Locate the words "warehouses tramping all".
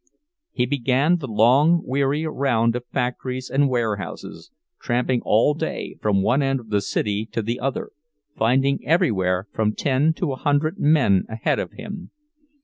3.69-5.53